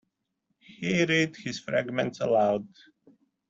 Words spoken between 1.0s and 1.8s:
read his